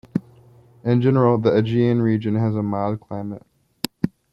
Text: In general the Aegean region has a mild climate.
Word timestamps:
In 0.83 0.99
general 1.03 1.37
the 1.37 1.55
Aegean 1.55 2.01
region 2.01 2.33
has 2.33 2.55
a 2.55 2.63
mild 2.63 3.01
climate. 3.01 3.43